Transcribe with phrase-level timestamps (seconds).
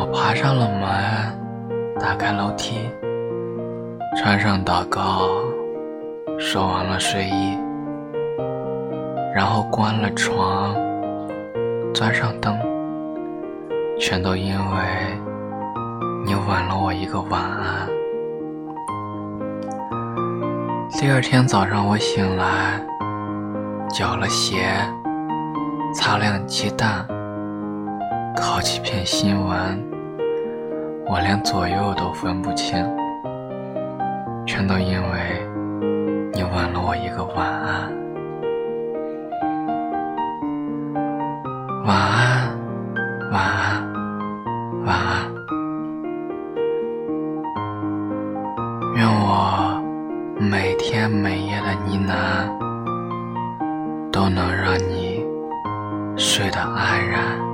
[0.00, 2.88] 我爬上了门，打开楼梯，
[4.16, 5.28] 穿上祷告，
[6.38, 7.58] 收完了睡衣，
[9.34, 10.74] 然后关了床，
[11.92, 12.58] 钻上灯，
[13.98, 14.82] 全都因为
[16.24, 17.86] 你吻了我一个晚安。
[20.92, 22.82] 第二天早上我醒来，
[23.90, 24.64] 搅了鞋，
[25.94, 27.06] 擦亮鸡蛋。
[28.40, 29.84] 好几片新闻，
[31.06, 32.82] 我连左右都分不清，
[34.46, 35.46] 全都因为
[36.32, 37.92] 你吻了我一个晚安。
[41.84, 42.58] 晚安，
[43.30, 43.86] 晚安，
[44.84, 45.30] 晚安。
[48.96, 49.82] 愿我
[50.38, 52.10] 每天每夜的呢喃，
[54.10, 55.24] 都能让你
[56.16, 57.49] 睡得安然。